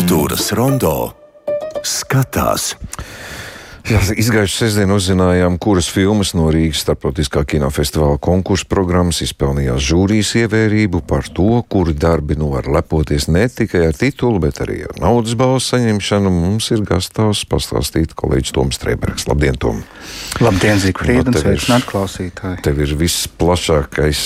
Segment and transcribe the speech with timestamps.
[0.00, 0.90] Kultūras rondo
[1.84, 2.70] skatās.
[3.84, 11.02] Jā, izgājušā sestdienā uzzinājām, kuras filmas no Rīgas starptautiskā kinofestivāla konkursa programmas izpelnījās žūrijas ievērību
[11.04, 15.36] par to, kuri darbi nu var lepoties ne tikai ar titulu, bet arī ar naudas
[15.36, 16.32] balvu saņemšanu.
[16.32, 19.28] Mums ir gastāvs pastāstīt kolēģis Toms Streibergs.
[19.28, 19.84] Labdien, Tom!
[20.40, 22.64] Labdien, Zikfrīd, un sveicināt klausītāji!
[22.64, 24.24] Tev ir visplašākais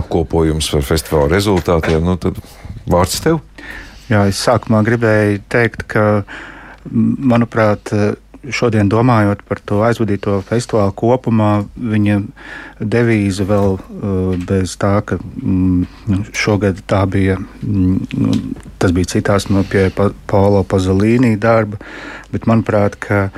[0.00, 2.40] apkopojums par festivāla rezultātiem, nu tad
[2.88, 3.44] vārds tev!
[4.10, 6.24] Jā, es sākumā gribēju teikt, ka,
[6.92, 7.92] manuprāt,
[8.52, 12.18] šodien domājot par to aizvadīto festivālu kopumā, viņa
[12.80, 15.16] devīze vēl uh, bez tā, ka
[16.36, 17.38] šogad tā bija,
[18.82, 21.80] tas bija citās no pie Paulo Pazolīnī darba,
[22.34, 23.28] bet manuprāt, ka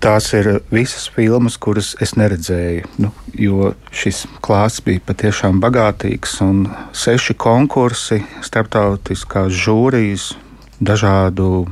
[0.00, 2.88] tās ir visas filmas, kuras es neredzēju.
[3.02, 6.64] Nu, jo šis klāsts bija patiešām bagātīgs un
[6.96, 10.32] seši konkursi, starptautiskās žūrijas,
[10.80, 11.68] dažādu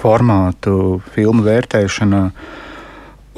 [0.00, 2.22] formātu filmu vērtēšanā.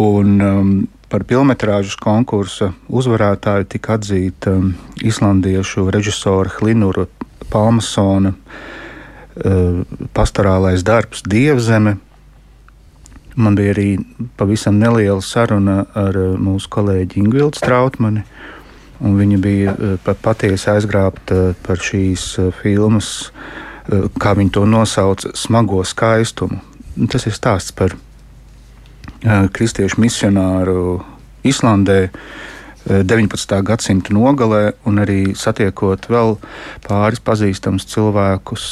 [0.03, 0.70] Un, um,
[1.12, 4.70] par filmas konkursa uzvarētāju tika atzīta um,
[5.05, 7.05] islandiešu režisora Hlinura
[7.53, 9.83] Palmasona uh,
[10.17, 11.98] pastorālais darbs Dievzeme.
[13.37, 13.89] Man bija arī
[14.37, 18.25] pavisam neliela saruna ar uh, mūsu kolēģi Ingūnu Strautmani.
[19.03, 23.13] Viņa bija uh, patiesi aizgrābta par šīs uh, filmas
[23.91, 26.61] Eh, kā viņi to nosauca, smago skaistumu.
[27.11, 31.03] Tas ir stāsts par eh, kristiešu misionāru
[31.43, 32.09] Islandē.
[32.83, 33.35] 19.
[33.39, 36.37] Eh, gadsimta nogalē, un arī satiekot vēl
[36.87, 38.65] pāris pazīstamus cilvēkus,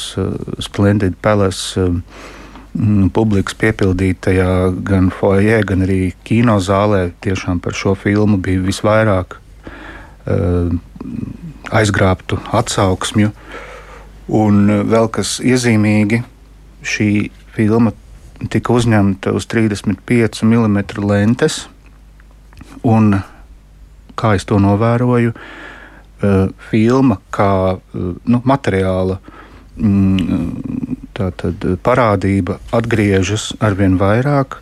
[0.66, 1.84] Splendid Palace
[3.14, 4.50] publikas piepildītajā
[4.86, 7.10] gan foijē, gan arī kinozālē.
[7.24, 9.38] Tiešām par šo filmu bija visvairāk
[11.70, 13.30] aizgrābtu atsauksmju.
[13.30, 13.66] Uh,
[14.30, 16.22] Un e, vēl kas iezīmīgi,
[16.86, 17.10] šī
[17.56, 17.92] filma
[18.50, 21.64] tika uzņemta uz 35 mm lentes.
[22.86, 23.16] Un,
[24.14, 26.32] kā es to novēroju, e,
[26.70, 29.18] filma kā e, nu, materiāla
[29.76, 34.60] mm, tātad, parādība atgriežas arvien vairāk.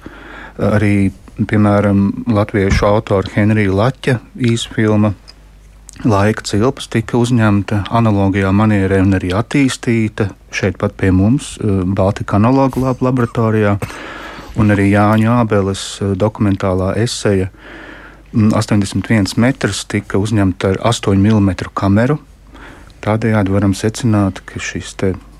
[0.58, 4.18] Arī, piemēram, latviešu autora Henrija Laķa
[4.50, 5.14] īsfilma
[6.04, 12.36] laika cilpas tika uzņemta analogijā manierē un arī attīstīta šeit pat pie mums, eh, Baltika
[12.36, 13.78] analogu lab laboratorijā,
[14.56, 17.50] un arī Jāņa Ābeles eh, dokumentālā eseja
[18.32, 22.18] 81 mm, metrus tika uzņemta ar 8 mm kameru.
[23.00, 24.94] Tādējādi varam secināt, ka šis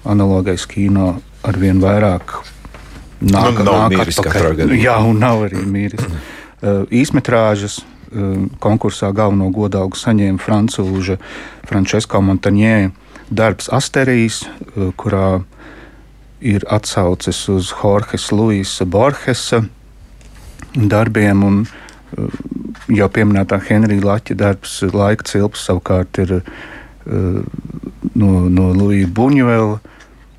[0.04, 1.16] analogais kino
[1.46, 2.38] arvien vairāk
[3.20, 4.74] nāk, nu, nāk atpakaļ.
[4.78, 6.04] Jā, un nav arī mīris.
[6.58, 11.18] Uh, īsmetrāžas Um, konkursā galveno godalgu saņēma francūža
[11.68, 12.88] Frančiska Montaņē
[13.28, 15.42] darbs Asterijas, uh, kurā
[16.40, 19.60] ir atsauces uz Jorges Luisa Borgesa
[20.72, 21.44] darbiem.
[21.44, 21.58] Un,
[22.16, 22.32] uh,
[22.88, 27.42] jau pieminētā Henrija Laķa darbs, laika cilps, savukārt ir uh,
[28.14, 29.78] no, no Luija Buņuela.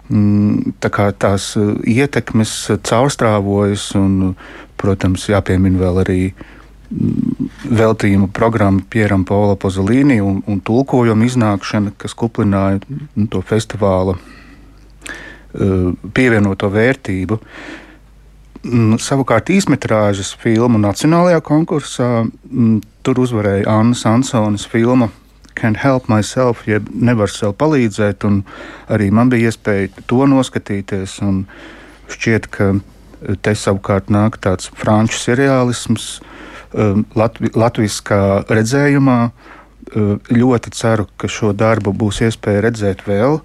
[0.10, 1.52] Mm, tā kā tās
[1.86, 4.34] ietekmes caurstrāvojas, un,
[4.80, 6.48] protams, jāpiemina vēl arī uh,
[6.90, 15.92] veltījuma programma Pieram Paula Pozolīni un, un tulkojuma iznākšana, kas kuplināja nu, to festivāla uh,
[16.16, 17.40] pievienoto vērtību.
[18.66, 25.12] Mm, savukārt īsmetrāžas filmu nacionālajā konkursā mm, tur uzvarēja Anna Sansonas filma
[25.56, 28.26] Can't Help Myself, jeb nevar sev palīdzēt,
[28.90, 31.20] arī man bija iespēja to noskatīties,
[32.10, 32.74] šķiet, ka
[33.44, 36.20] te savukārt nāk tāds franču seriālisms,
[36.70, 39.18] Um, Latvi, latviskā redzējumā.
[39.90, 43.40] Uh, ļoti ceru, ka šo darbu būs iespēja redzēt vēl,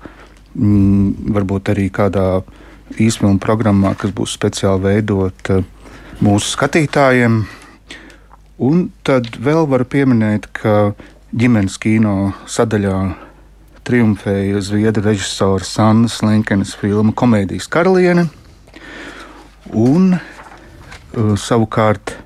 [0.53, 2.43] mm, varbūt arī kādā
[3.01, 5.63] īsfilmu programmā, kas būs speciāli veidota
[6.21, 7.47] mūsu skatītājiem.
[8.61, 10.93] Un tad vēl varu pieminēt, ka
[11.35, 12.99] ģimenes kino sadaļā
[13.85, 18.29] triumfēja zviedru režisora Sannas Linkenes filma Komēdijas karaliene.
[19.75, 22.19] Un uh, savukārt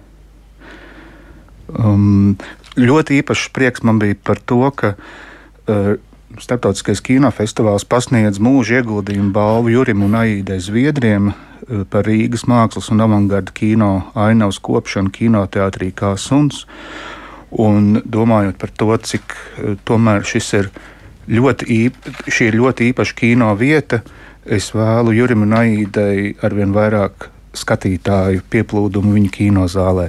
[1.68, 2.38] Um,
[2.80, 5.96] ļoti īpašs prieks man bija par to, ka uh,
[6.38, 13.04] Startautiskais kinofestivāls pasniedz mūža ieguldījumu balvu Jurim un Aīdai Zviedriem uh, par Rīgas mākslas un
[13.04, 16.64] avangarda kino ainavas kopšanu kinoteātrī kā suns.
[17.50, 20.70] Un domājot par to, cik uh, tomēr šis ir
[21.28, 24.02] ļoti, īpa, šī ir ļoti īpaša kino vieta,
[24.44, 30.08] es vēlu Jurim un Aīdai arvien vairāk skatītāju pieplūdumu viņa kinozālē.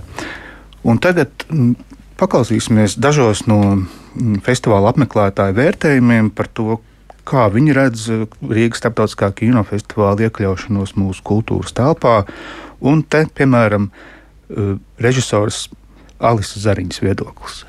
[0.88, 1.74] Un tagad mm,
[2.19, 6.80] paklausīsimies dažos no mm, festivāla apmeklētāju vērtējumiem par to,
[7.30, 8.06] kā viņi redz
[8.41, 12.24] Rīgas starptautiskā kinofestivāla iekļaušanos mūsu kultūras telpā.
[12.80, 13.89] Un te, piemēram,
[15.03, 15.68] režisors
[16.19, 17.63] Alisa Zariņas viedoklis.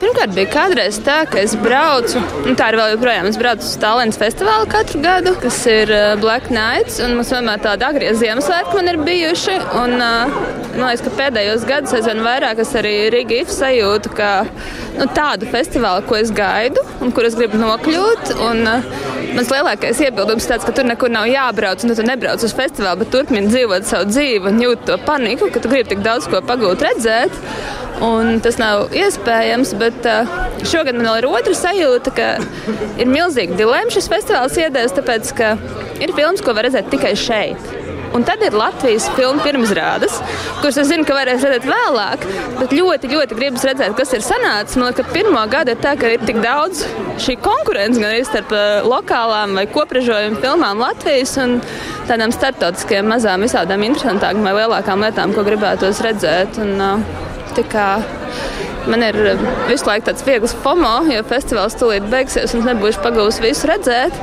[0.00, 3.26] Pirmkārt, bija kādreiz tā, ka es braucu, un tā ir vēl joprojām.
[3.28, 7.60] Es braucu uz Tallinas festivālu katru gadu, kas ir uh, Black Nights, un mums vienmēr
[7.60, 9.58] tāda agrie Ziemassvētki man ir bijuši.
[9.82, 10.38] Un, uh,
[10.78, 14.30] man liekas, ka pēdējos gados aizvien vairāk es arī Rīgā sajūtu, ka
[14.98, 18.34] nu, tādu festivālu, ko es gaidu un kur es gribu nokļūt.
[18.48, 22.42] Un, uh, Mans lielākais iebildums ir tas, ka tur nekur nav jābrauc, un tu nebrauc
[22.42, 26.02] uz festivālu, bet turpini dzīvot savu dzīvi un jūt to paniku, ka tu gribi tik
[26.02, 27.36] daudz ko pagūt, redzēt.
[28.02, 30.30] Un tas nav iespējams, bet uh,
[30.66, 32.30] šogad man ir otra sajūta, ka
[32.98, 35.52] ir milzīga dilemma šis festivāls iedēs, tāpēc ka
[36.00, 37.79] ir filmas, ko var redzēt tikai šeit.
[38.16, 40.16] Un tad ir Latvijas filmu pirmizrādes,
[40.58, 42.24] kuras es zinu, ka varēs redzēt vēlāk.
[42.58, 44.78] Bet ļoti, ļoti gribas redzēt, kas ir sanācis.
[44.80, 46.82] Liekas, ka pirmā gada ir tā, ka ir tik daudz
[47.22, 51.58] šī konkurence gan arī starp uh, lokālām vai kopražojumu filmām Latvijas un
[52.10, 56.58] tādām starptautiskajām, mazām, visādām interesantākām vai lielākām lietām, ko gribētos redzēt.
[56.64, 57.28] Un, uh,
[58.88, 63.02] Man ir eh, visu laiku tāds viegls FOMO, jo festivāls tūlīt beigsies un es nebūšu
[63.04, 64.16] pagūs visu redzēt.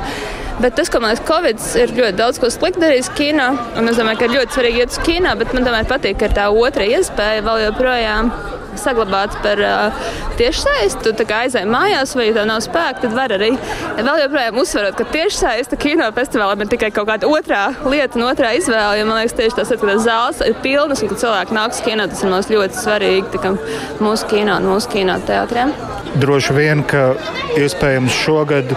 [0.58, 3.52] Bet tas, ko man liekas, Covid ir ļoti daudz ko slikti darījis kino.
[3.78, 6.34] Es domāju, ka ir ļoti svarīgi iet uz kino, bet man tomēr patīk, ka ir
[6.34, 8.32] tā otra iespēja vēl joprojām
[8.78, 11.12] saglabāts par uh, tiešsaisti.
[11.18, 13.52] Tu aizej mājās, vai tev nav spēka, tad var arī
[13.96, 19.00] vēl joprojām uzsverot, ka tiešsaiste kinofestivālam ir tikai kaut kāda otrā lieta un otrā izvēle.
[19.00, 22.22] Jo, man liekas, tieši tas, ka zāles ir pilnas un ka cilvēki nāks kino, tas
[22.24, 23.54] ir mums ļoti svarīgi tā,
[24.02, 25.74] mūsu kino un mūsu kinoteātriem.
[26.18, 27.12] Droši vien, ka
[27.58, 28.74] iespējams šogad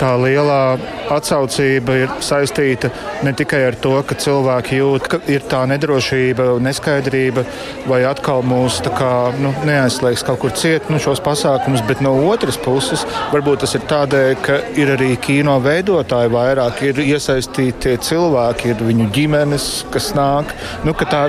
[0.00, 0.78] tā lielā
[1.12, 2.90] atsaucība ir saistīta
[3.26, 7.44] ne tikai ar to, ka cilvēki jūt, ka ir tā nedrošība, neskaidrība,
[7.90, 9.12] vai atkal mūs kā,
[9.42, 13.04] nu, neaizslēgs kaut kur ciet nu, šos pasākumus, bet no otras puses
[13.34, 19.10] varbūt tas ir tādēļ, ka ir arī kino veidotāji vairāk, ir iesaistīti cilvēki, ir viņu
[19.16, 20.54] ģimenes, kas nāk,
[20.86, 21.26] nu, ka, tā,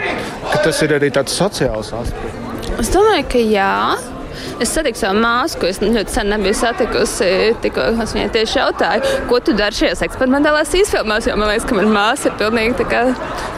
[0.51, 2.49] ka tas ir arī tāds sociāls aspekts.
[2.79, 3.75] Es domāju, ka jā.
[4.61, 7.29] Es satiku savu māsu, ko es ļoti sen nebiju satikusi.
[7.63, 11.77] Tikko es viņai tieši jautāju, ko tu dari šajās eksperimentālās izfilmās, jo man liekas, ka
[11.79, 12.85] mana māsa ir pilnīgi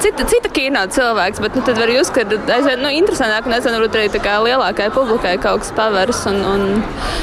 [0.03, 1.41] cita, cita kino cilvēks.
[1.43, 4.87] Bet nu, tad var jūs, ka aizvien nu, interesantāk un aizvien varbūt arī kā, lielākai
[4.95, 6.21] publikai kaut kas paveras.
[6.31, 6.63] Un, un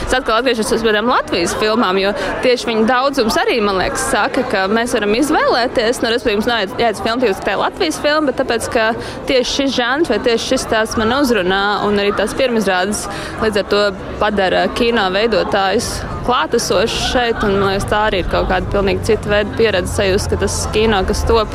[0.04, 2.12] es atkal atgriežos pie tādām Latvijas filmām, jo
[2.44, 6.02] tieši viņa daudzums arī, man liekas, saka, ka mēs varam izvēlēties.
[6.04, 8.90] Nu, respektīvi, mums nav jāiet filmu tikai Latvijas filmu, bet tāpēc, ka
[9.30, 13.06] tieši šis žanrs vai tieši šis tās man uzrunā un arī tās pirmizrādes
[13.40, 13.82] līdz ar to
[14.20, 15.90] padara kino veidotājus
[16.26, 17.40] klātesošs šeit.
[17.46, 20.60] Un, man liekas, tā arī ir kaut kāda pilnīgi cita veida pieredze sajust, ka tas
[20.74, 21.54] kino, kas top.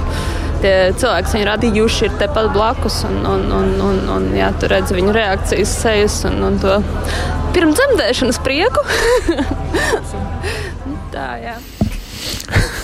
[0.63, 3.01] Tie cilvēki, kas viņu radījuši, ir tepat blakus.
[3.09, 6.79] Un, un, un, un, un, jā, tu redz viņu reakcijas, sejas un, un to
[7.55, 8.83] pirmdzemdēšanas prieku.
[11.15, 11.57] tā, jā.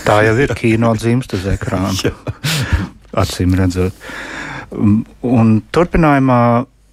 [0.05, 2.13] tā jau ir kino dzimta uz ekrāna.
[3.23, 3.95] Acīm redzot.
[4.71, 6.41] Un turpinājumā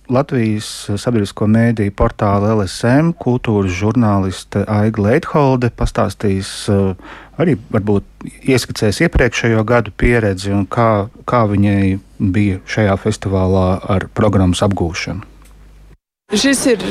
[0.09, 0.67] Latvijas
[0.97, 6.95] sabiedrisko mēdīju portāla LSM kultūras žurnāliste Aiga Leitholde pastāstīs uh,
[7.37, 14.65] arī varbūt ieskicēs iepriekšējo gadu pieredzi un kā, kā viņai bija šajā festivālā ar programmas
[14.65, 15.38] apgūšanu.
[16.37, 16.83] Šis ir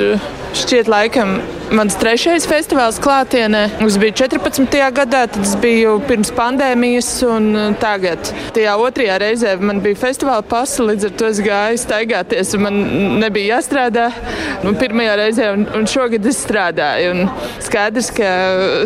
[0.57, 1.35] šķiet laikam
[1.77, 3.59] mans trešais festivāls klātienē.
[3.77, 4.77] Mums bija 14.
[4.97, 8.31] gadā, tad es biju pirms pandēmijas, un tagad.
[8.55, 12.79] Tajā otrajā reizē man bija festivāla pasa, līdz ar to es gāju staigāties, un man
[13.21, 14.07] nebija jāstrādā.
[14.63, 17.13] Nu, pirmajā reizē, un, un šogad es strādāju.
[17.13, 18.31] Un skaidrs, ka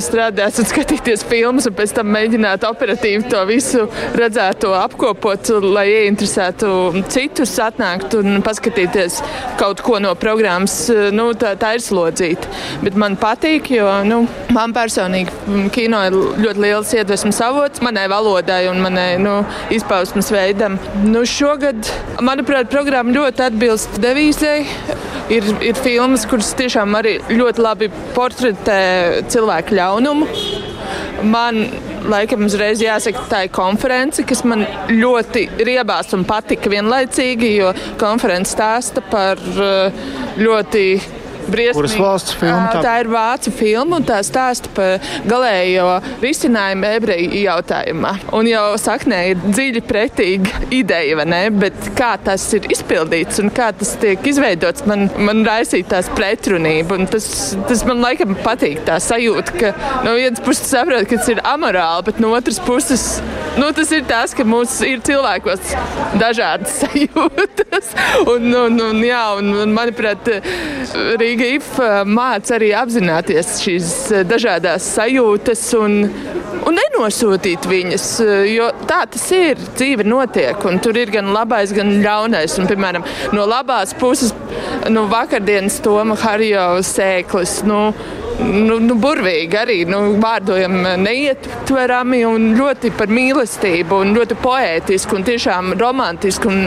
[0.03, 3.85] strādāt un skatīties filmas, un pēc tam mēģināt operatīvi to visu
[4.19, 6.75] redzēto apkopot, lai ieinteresētu
[7.07, 9.21] citus, atnākt un paskatīties
[9.61, 12.49] kaut ko no programmas programmas, eh, nu, tā, tā ir slodzīta.
[12.81, 18.07] Bet man patīk, jo nu, man personīgi mm, kino ir ļoti liels iedvesmas avots manai
[18.09, 19.41] valodai un manai nu,
[19.73, 20.79] izpausmes veidam.
[21.05, 21.89] Nu, šogad,
[22.21, 24.65] manuprāt, programma ļoti atbilst devīzei.
[25.31, 28.81] Ir, ir filmas, kuras tiešām arī ļoti labi portretē
[29.31, 30.27] cilvēku ļaunumu.
[31.21, 31.67] Man
[32.09, 38.55] laikam uzreiz jāsaka, tā ir konference, kas man ļoti riebās un patika vienlaicīgi, jo konference
[38.55, 40.05] stāsta par uh,
[40.41, 40.85] ļoti
[41.47, 41.77] briesmīgi.
[41.77, 42.69] Kuras valsts filma?
[42.73, 42.81] Tā?
[42.85, 45.87] tā ir vācu filma un tā stāsta par galējo
[46.21, 48.13] risinājumu ebreju jautājumā.
[48.37, 51.41] Un jau saknē ir dziļi pretīga ideja, vai ne?
[51.63, 56.99] Bet kā tas ir izpildīts un kā tas tiek izveidots, man, man raisīja tās pretrunība.
[56.99, 57.27] Un tas,
[57.69, 59.73] tas man laikam patīk, tā sajūta, ka
[60.05, 63.07] no vienas puses saprot, ka tas ir amorāli, bet no otras puses
[63.57, 65.73] nu, tas ir tas, ka mums ir cilvēkos
[66.21, 67.91] dažādas sajūtas.
[68.25, 70.29] Un, un, un, jā, un, un manuprāt,
[71.15, 71.67] arī Rīga IF
[72.11, 73.91] māca arī apzināties šīs
[74.27, 75.93] dažādas sajūtas un,
[76.67, 78.07] un nenosūtīt viņas.
[78.51, 79.59] Jo tā tas ir.
[79.77, 82.57] Dzīve notiek, un tur ir gan labais, gan ļaunais.
[82.61, 83.05] Un, piemēram,
[83.35, 84.33] no labās puses,
[84.91, 87.61] nu, vakardienas Toma Harjo sēklis.
[87.67, 87.81] Nu,
[88.41, 95.27] nu, nu, burvīgi arī nu, vārdojami neietverami un ļoti par mīlestību un ļoti poētiski un
[95.27, 96.65] tiešām romantiski un,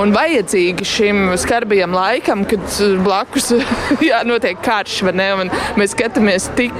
[0.00, 3.52] un vajadzīgi šim skarbajam laikam, kad blakus
[4.08, 5.00] jā, notiek karš.
[5.10, 6.76] Mēs skatāmies tik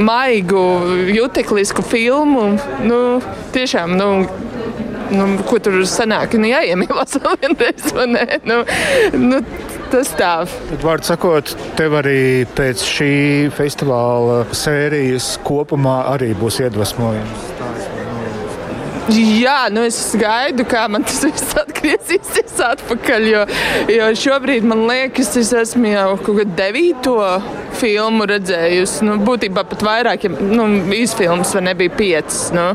[0.00, 0.62] maigu,
[1.10, 2.46] juteklisku filmu.
[2.86, 3.00] Nu,
[3.54, 4.08] tiešām, nu,
[5.14, 8.26] nu, ko tur sanāk, nu, jāiemīlās vēl vienreiz, vai ne?
[8.46, 8.60] Nu,
[9.18, 9.40] nu,
[9.92, 10.32] tas tā.
[10.46, 13.12] Tad, vārdu sakot, tev arī pēc šī
[13.56, 17.59] festivāla sērijas kopumā arī būs iedvesmojums.
[19.10, 23.24] Jā, nu es gaidu, kā man tas viss atgriezīsies atpakaļ.
[23.26, 23.40] Jo,
[23.90, 27.16] jo šobrīd man liekas, es esmu jau kaut kādu devīto
[27.80, 29.08] filmu redzējusi.
[29.08, 32.40] Nu, būtībā pat vairāk, ja nu, izfilmas vai nebija piecas.
[32.54, 32.68] Nu,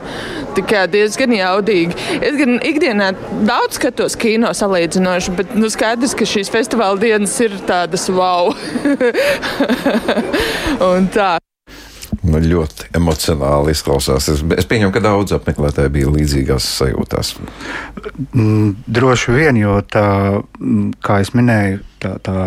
[0.58, 2.20] tikai diezgan jaudīgi.
[2.20, 3.14] Es gan ikdienā
[3.48, 8.52] daudz skatos kino salīdzinoši, bet nu, skaidrs, ka šīs festivāla dienas ir tādas wow.
[10.92, 11.36] Un tā.
[12.26, 14.30] Nu, ļoti emocionāli izklausās.
[14.32, 17.36] Es, es pieņemu, ka daudz apmeklētāju bija līdzīgās sajūtās.
[18.32, 20.08] Mm, droši vien, jo tā,
[20.60, 22.40] mm, kā jau minēju, tā, tā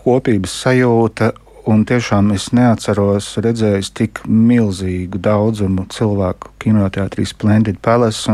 [0.00, 1.32] kopības sajūta.
[1.70, 8.32] Un tiešām es neatceros redzējis tik milzīgu daudzumu cilvēku kinoteātrī Splendid Palace.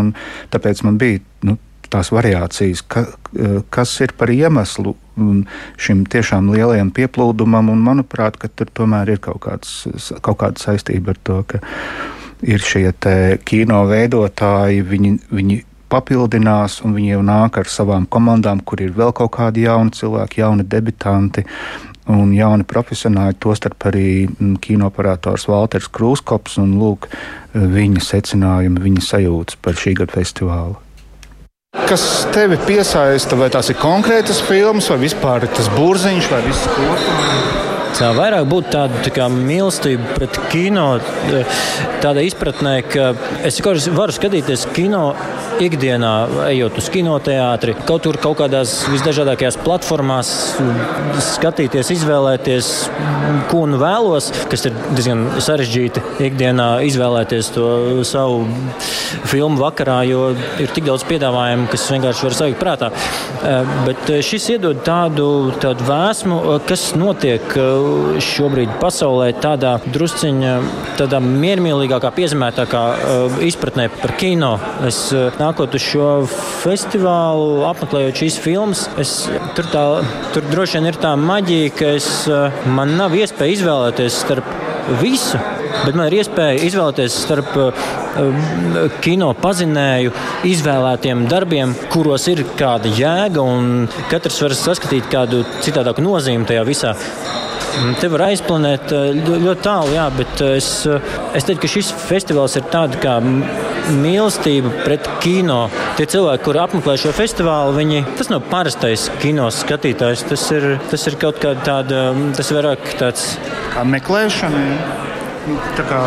[0.55, 1.59] Tāpēc man bija nu,
[1.93, 3.05] tās variācijas, ka,
[3.75, 7.71] kas ir par iemeslu šim tiešām lielajam pieplūdumam.
[7.73, 9.87] Un, manuprāt, tur tomēr ir kaut, kāds,
[10.21, 11.63] kaut kāda saistība ar to, ka
[12.45, 12.91] ir šie
[13.49, 14.85] kino veidotāji.
[14.87, 15.59] Viņi, viņi
[15.93, 20.43] papildinās, un viņi jau nāk ar savām komandām, kur ir vēl kaut kādi jauni cilvēki,
[20.45, 21.47] jauni debitanti.
[22.07, 24.29] Un jauni profesionāļi, tostarp arī
[24.63, 27.09] kinoperators Walters Krūskops un lūk,
[27.51, 30.86] viņa secinājumi, viņa sajūtas par šī gada festivālu.
[31.85, 37.66] Kas tevi piesaista, vai tās ir konkrētas filmas, vai vispār tas burziņš, vai viss kopā?
[37.97, 40.99] Vairāk būtu tāda tā kā, mīlestība pret kino,
[42.03, 43.07] tāda izpratnē, ka
[43.47, 45.15] es varu skatīties kino
[45.65, 46.13] ikdienā,
[46.51, 50.33] ejot uz kinoteātri, kaut kur kaut kādās visdažādākajās platformās,
[51.31, 52.71] skatīties, izvēlēties,
[53.49, 57.71] ko nu vēlos, kas ir diezgan sarežģīti ikdienā izvēlēties to
[58.09, 58.45] savu
[59.27, 60.29] filmu vakarā, jo
[60.61, 62.93] ir tik daudz piedāvājumu, kas vienkārši var sajūt prātā.
[62.93, 65.31] Eh, bet šis iedod tādu,
[65.63, 67.57] tādu vēsmu, kas notiek
[68.23, 70.53] šobrīd pasaulē tādā drusciņā,
[70.99, 74.55] tādā miermīlīgākā, piezemētākā uh, izpratnē par kino.
[74.87, 76.09] Es uh, nākot uz šo
[76.63, 79.19] festivālu, apmeklējot šīs filmas, es,
[79.59, 79.85] tur, tā,
[80.35, 84.51] tur droši vien ir tā maģija, ka es, uh, man nav iespēja izvēlēties starp
[85.03, 85.41] visu.
[85.85, 87.53] Bet man ir iespēja izvēlēties starp
[89.05, 90.13] kino pazinēju,
[90.49, 96.95] izvēlētiem darbiem, kuros ir kāda jēga, un katrs var saskatīt kādu citādāku nozīmi tajā visā.
[97.77, 101.71] Mm, te var aizplanēt eh, ļoti, tālu, jā, bet eh, es, eh, es teiktu, ka
[101.75, 103.19] šis festivāls ir tāds kā
[104.01, 105.67] mīlestība pret kino.
[105.99, 110.25] Tie cilvēki, kuri apmeklē šo festivālu, viņi, tas nav parastais kino skatītājs.
[110.31, 112.07] Tas ir, tas ir kaut kāda tāda,
[112.39, 113.29] tas vairāk tāds.
[113.75, 114.65] Kā meklēšana?
[115.77, 116.01] Tā kā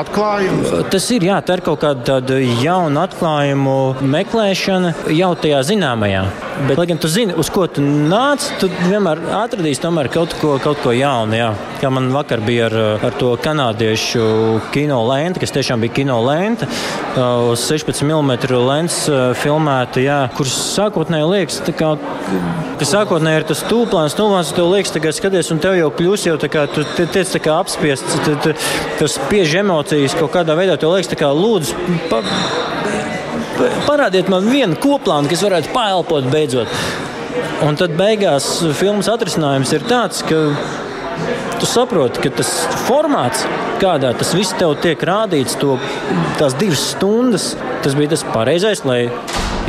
[0.00, 0.72] atklājums.
[0.90, 3.76] Tas ir, jā, tā ir kaut kāda jauna atklājumu
[4.16, 6.26] meklēšana jau tajā zināmajā.
[6.56, 9.82] Bet, lai gan tu zini, uz ko tu nāc, tu vienmēr atradīsi
[10.12, 11.36] kaut ko, kaut ko jaunu.
[11.36, 11.50] Jā.
[11.82, 16.68] Kā man vakar bija ar, ar to kanādiešu kino lenti, kas tiešām bija kino lente,
[17.50, 18.32] uz 16 mm
[18.64, 19.02] lents
[19.42, 21.92] filmēta, jā, kurš sākotnēji liekas, kā,
[22.80, 26.38] ka sākotnēji ir tas tūplāns, tūplāns, tev liekas, ka skaties, un tev jau kļūst jau
[26.40, 28.16] tā kā, tu tiec tā kā apspiests,
[28.96, 32.00] tas spiež emocijas kaut kādā veidā, tev liekas, tā kā lūdzu.
[32.08, 32.24] Pa,
[33.86, 36.72] parādiet man vienu koplānu, kas varētu paelpot beidzot.
[37.66, 38.48] Un tad beigās
[38.78, 40.40] filmas atrisinājums ir tāds, ka
[41.60, 42.50] tu saproti, ka tas
[42.86, 43.44] formāts,
[43.80, 45.78] kādā tas viss tev tiek rādīts, to,
[46.40, 49.06] tās divas stundas, tas bija tas pareizais, lai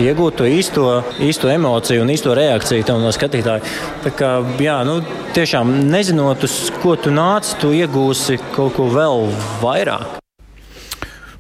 [0.02, 0.86] iegūtu to īsto,
[1.24, 3.66] īsto emociju un īsto reakciju no skatītāja.
[4.06, 5.00] Tā kā, jā, nu,
[5.38, 9.28] tiešām nezinot, uz ko tu nāc, tu iegūsi kaut ko vēl
[9.64, 10.27] vairāk.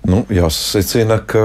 [0.08, 1.42] Nu, jāsacina, ka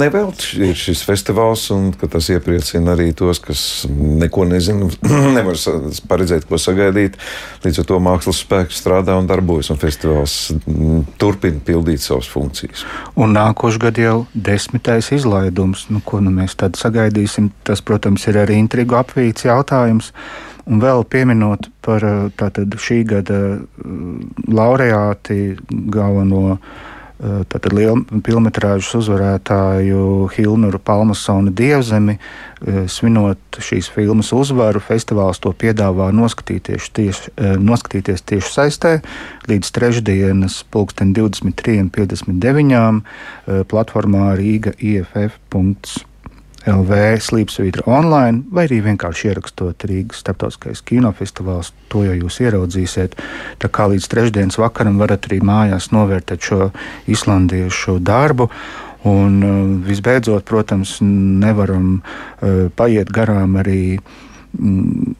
[0.00, 4.86] nevelti ir šis festivāls, un tas iepriecina arī tos, kas neko nezina,
[5.36, 5.58] nevar
[6.08, 7.18] paredzēt, ko sagaidīt.
[7.66, 12.86] Līdz ar to mākslas spēks strādā un darbojas, un festivāls mm, turpina pildīt savas funkcijas.
[13.20, 17.50] Un nākošais gads jau desmitais izlaidums, nu, ko nu mēs tad sagaidīsim.
[17.68, 20.08] Tas, protams, ir arī intrigu apvīts jautājums.
[20.72, 22.06] Un vēl pieminot par
[22.40, 23.42] tātad, šī gada
[24.48, 26.56] laureāti galveno
[27.22, 28.50] tātad lielu filmu
[28.98, 32.18] uzvarētāju Hilnuru Palmasona dievzemi.
[32.90, 38.92] Svinot šīs filmas uzvaru, festivāls to piedāvā noskatīties tieši, noskatīties tieši saistē
[39.50, 43.02] līdz trešdienas pulksten 23.59.
[43.70, 45.38] platformā Rīga IFF.
[46.68, 51.72] LV slīpsvītra online, vai arī vienkārši ierakstot Rīgas starptautiskais kinofestivāls.
[51.90, 53.16] To jau jūs ieraudzīsiet.
[53.62, 56.70] Tā kā līdz trešdienas vakaram varat arī mājās novērtēt šo
[57.10, 58.48] islandiešu darbu.
[59.10, 63.98] Un uh, visbeidzot, protams, nevaram uh, paiet garām arī.
[64.54, 65.16] Mm,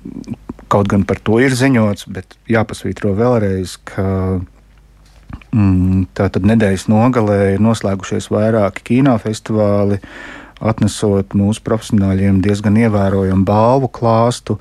[0.70, 4.06] kaut gan par to ir ziņots, bet jāpasvītro vēlreiz, ka
[5.50, 9.98] mm, tā tad nedēļas nogalē ir noslēgušies vairāki kinofestivāli.
[9.98, 14.58] Uh, atnesot mūsu profesionāļiem diezgan ievērojamu balvu klāstu.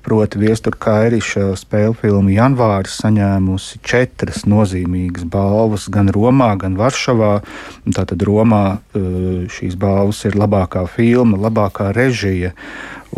[0.00, 7.34] Proti, viestura Kairiša spēļu filmu Janvāris saņēmusi četras nozīmīgas balvas gan Romā, gan Varšavā.
[7.84, 8.62] Tātad Romā
[8.96, 9.02] e,
[9.52, 12.54] šīs balvas ir labākā filma, labākā režija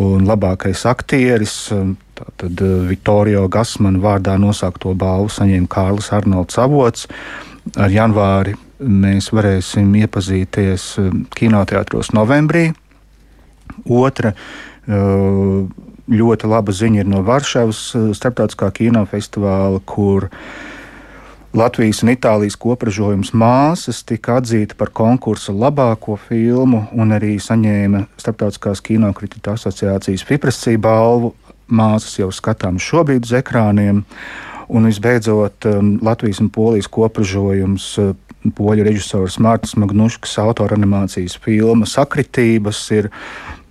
[0.03, 1.55] un labākais aktieris.
[2.19, 7.07] Tātad e, Vittorio Gasmana vārdā nosākto balvu saņēma Kārlis Arnolds Avots.
[7.79, 12.71] Ar janvāri mēs varēsim iepazīties eh, kinoteātros novembrī.
[13.89, 15.63] Otra eh,
[16.13, 20.29] ļoti laba ziņa ir no Varšavas eh, starptautiskā kinofestivāla, kur
[21.53, 28.81] Latvijas un Itālijas kopražojums Māsas tika atzīta par konkursa labāko filmu un arī saņēma Starptautiskās
[28.81, 31.35] kinokritiķu asociācijas Fipresī balvu.
[31.73, 34.01] Māsas jau skatām šobrīd uz ekrāniem.
[34.73, 35.67] Un visbeidzot,
[36.01, 37.85] Latvijas un Polijas kopražojums
[38.51, 43.09] poļu režisors Mārcis Magnuškas autora animācijas filma Sakritības ir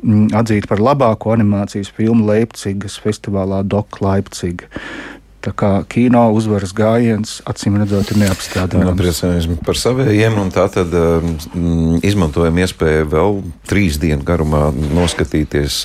[0.02, 4.70] mm, atzīta par labāko animācijas filmu Leipzigas festivālā Dok Leipziga.
[5.42, 8.94] Tā kā kino uzvaras gājiens, acīm redzot, ir neapstrādājams.
[9.00, 11.32] Priecājamies par saviem, un tā tad um,
[12.06, 15.80] izmantojam iespēju vēl trīs dienu garumā noskatīties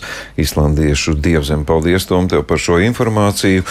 [0.45, 1.65] islandiešu dievzem.
[1.65, 3.65] Paldies, Tom, tev par šo informāciju.